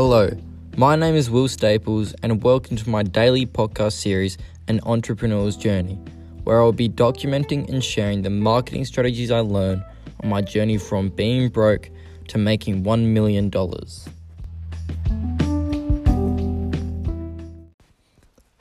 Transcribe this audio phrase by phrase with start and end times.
[0.00, 0.30] Hello,
[0.76, 5.96] my name is Will Staples, and welcome to my daily podcast series, An Entrepreneur's Journey,
[6.44, 9.84] where I'll be documenting and sharing the marketing strategies I learned
[10.22, 11.90] on my journey from being broke
[12.28, 13.50] to making $1 million.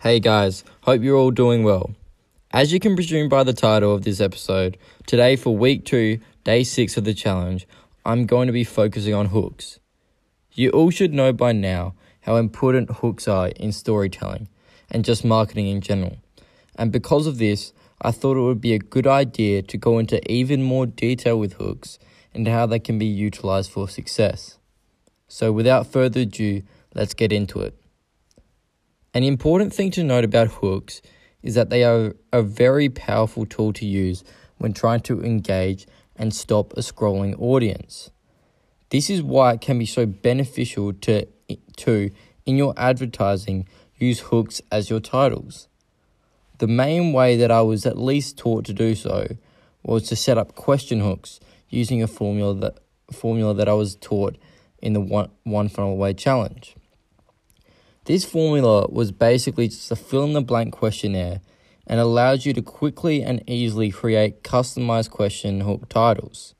[0.02, 1.92] Hey guys, hope you're all doing well.
[2.50, 4.76] As you can presume by the title of this episode,
[5.06, 7.68] today for week two, day six of the challenge,
[8.04, 9.80] I'm going to be focusing on hooks.
[10.58, 14.48] You all should know by now how important hooks are in storytelling
[14.90, 16.18] and just marketing in general.
[16.76, 20.20] And because of this, I thought it would be a good idea to go into
[20.32, 22.00] even more detail with hooks
[22.34, 24.58] and how they can be utilized for success.
[25.28, 26.64] So, without further ado,
[26.96, 27.76] let's get into it.
[29.14, 31.04] An important thing to note about hooks
[31.44, 34.24] is that they are a very powerful tool to use
[34.58, 35.86] when trying to engage
[36.16, 38.10] and stop a scrolling audience.
[38.90, 41.28] This is why it can be so beneficial to,
[41.78, 42.12] to
[42.46, 45.68] in your advertising, use hooks as your titles.
[46.60, 49.28] The main way that I was at least taught to do so
[49.84, 52.78] was to set up question hooks using a formula that
[53.12, 54.38] formula that I was taught
[54.82, 56.76] in the one, one funnel away challenge.
[58.06, 61.42] This formula was basically just a fill in the blank questionnaire
[61.86, 66.54] and allows you to quickly and easily create customized question hook titles.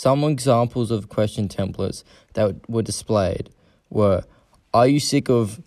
[0.00, 3.50] Some examples of question templates that were displayed
[3.90, 4.22] were
[4.72, 5.60] Are you sick of,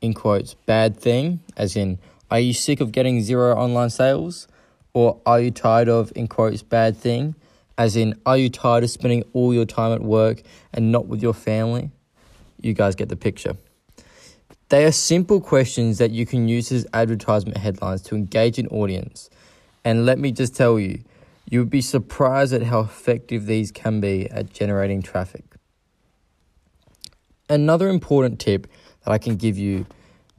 [0.00, 1.40] in quotes, bad thing?
[1.56, 1.98] As in,
[2.30, 4.46] Are you sick of getting zero online sales?
[4.94, 7.34] Or Are you tired of, in quotes, bad thing?
[7.76, 11.20] As in, Are you tired of spending all your time at work and not with
[11.20, 11.90] your family?
[12.60, 13.56] You guys get the picture.
[14.68, 19.30] They are simple questions that you can use as advertisement headlines to engage an audience.
[19.84, 21.02] And let me just tell you,
[21.50, 25.44] you would be surprised at how effective these can be at generating traffic.
[27.48, 28.68] Another important tip
[29.04, 29.86] that I can give you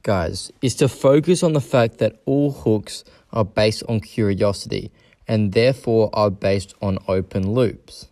[0.02, 4.90] guys is to focus on the fact that all hooks are based on curiosity
[5.28, 8.08] and therefore are based on open loops.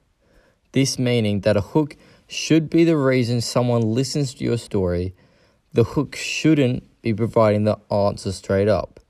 [0.73, 1.97] This meaning that a hook
[2.29, 5.15] should be the reason someone listens to your story
[5.73, 9.01] the hook shouldn't be providing the answer straight up.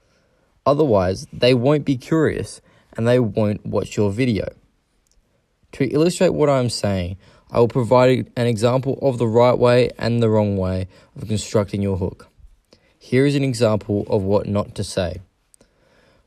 [0.67, 2.61] Otherwise, they won't be curious
[2.97, 4.49] and they won't watch your video.
[5.73, 7.17] To illustrate what I'm saying,
[7.51, 11.83] I will provide an example of the right way and the wrong way of constructing
[11.83, 12.29] your hook.
[12.99, 15.21] Here is an example of what not to say.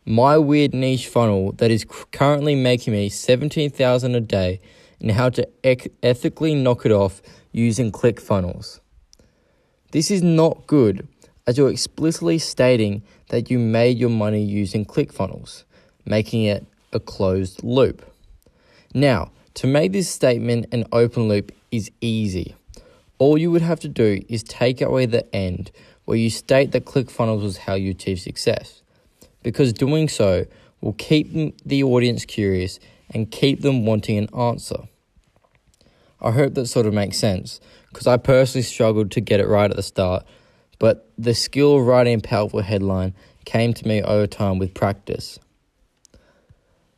[0.05, 4.59] My weird niche funnel that is currently making me 17,000 a day
[4.99, 7.21] and how to ethically knock it off
[7.51, 8.79] using ClickFunnels.
[9.91, 11.07] This is not good
[11.45, 15.63] as you're explicitly stating that you made your money using ClickFunnels,
[16.05, 18.05] making it a closed loop.
[18.93, 22.55] Now, to make this statement an open loop is easy.
[23.19, 25.71] All you would have to do is take away the end
[26.05, 28.81] where you state that ClickFunnels was how you achieve success,
[29.41, 30.45] because doing so
[30.81, 31.31] will keep
[31.65, 32.79] the audience curious
[33.11, 34.87] and keep them wanting an answer.
[36.19, 37.59] I hope that sort of makes sense
[37.89, 40.25] because I personally struggled to get it right at the start,
[40.79, 43.13] but the skill of writing a powerful headline
[43.45, 45.39] came to me over time with practice.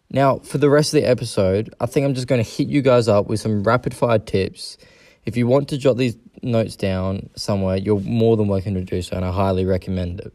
[0.10, 2.82] Now, for the rest of the episode, I think I'm just going to hit you
[2.82, 4.78] guys up with some rapid fire tips.
[5.26, 9.02] If you want to jot these notes down somewhere, you're more than welcome to do
[9.02, 10.34] so, and I highly recommend it.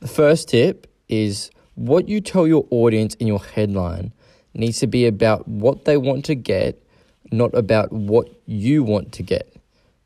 [0.00, 4.12] The first tip is what you tell your audience in your headline
[4.54, 6.82] needs to be about what they want to get
[7.30, 9.54] not about what you want to get,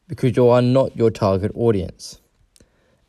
[0.08, 2.18] because you are not your target audience.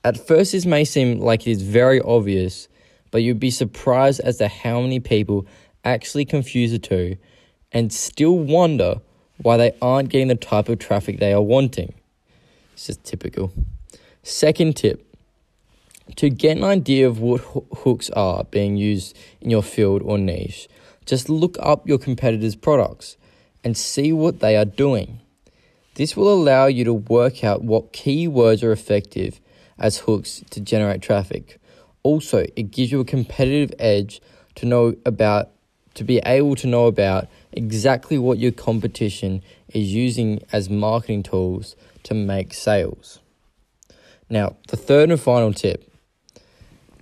[0.04, 2.68] At first, this may seem like it is very obvious,
[3.13, 5.46] but you'd be surprised as to how many people
[5.85, 7.16] actually confuse the two
[7.72, 8.96] and still wonder
[9.38, 11.94] why they aren't getting the type of traffic they are wanting.
[12.74, 13.53] It's just typical.
[14.24, 15.06] Second tip
[16.16, 17.41] to get an idea of what
[17.78, 20.68] hooks are being used in your field or niche,
[21.06, 23.16] just look up your competitors' products
[23.63, 25.19] and see what they are doing.
[25.94, 29.39] This will allow you to work out what keywords are effective
[29.77, 31.59] as hooks to generate traffic.
[32.04, 34.22] Also, it gives you a competitive edge
[34.56, 35.50] to know about
[35.96, 39.42] to be able to know about exactly what your competition
[39.74, 43.20] is using as marketing tools to make sales.
[44.30, 45.90] Now, the third and final tip.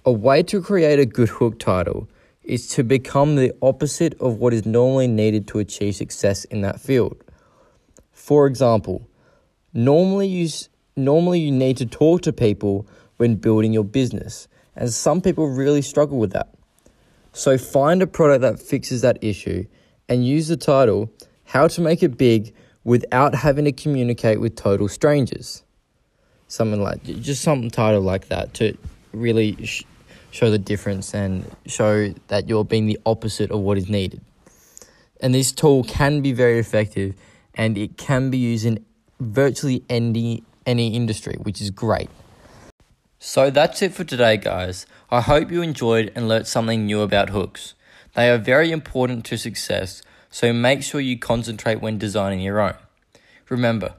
[0.03, 2.09] A way to create a good hook title
[2.43, 6.81] is to become the opposite of what is normally needed to achieve success in that
[6.81, 7.23] field.
[8.11, 9.07] For example,
[9.73, 10.49] normally you,
[10.95, 12.87] normally you need to talk to people
[13.17, 14.47] when building your business,
[14.81, 16.49] and some people really struggle with that.
[17.33, 19.67] So find a product that fixes that issue
[20.09, 21.11] and use the title
[21.45, 22.51] How to Make It Big
[22.83, 25.61] without having to communicate with total strangers.
[26.47, 28.75] Something like just some title like that to
[29.13, 29.83] really sh-
[30.31, 34.19] show the difference and show that you're being the opposite of what is needed.
[35.19, 37.13] And this tool can be very effective
[37.53, 38.83] and it can be used in
[39.19, 42.09] virtually any any industry, which is great.
[43.23, 44.87] So that's it for today, guys.
[45.11, 47.75] I hope you enjoyed and learnt something new about hooks.
[48.15, 50.01] They are very important to success,
[50.31, 52.73] so make sure you concentrate when designing your own.
[53.47, 53.93] Remember,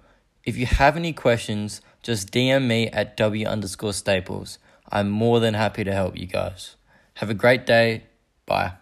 [0.45, 4.59] if you have any questions, just DM me at W underscore staples.
[4.91, 6.75] I'm more than happy to help you guys.
[7.15, 8.03] Have a great day.
[8.45, 8.73] Bye.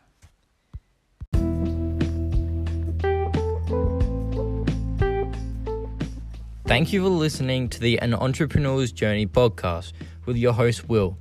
[6.67, 9.93] Thank you for listening to the An Entrepreneur's Journey podcast
[10.31, 11.19] with your host, Will.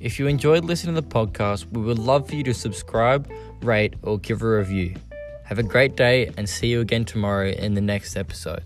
[0.00, 3.30] If you enjoyed listening to the podcast, we would love for you to subscribe,
[3.62, 4.96] rate, or give a review.
[5.44, 8.64] Have a great day and see you again tomorrow in the next episode.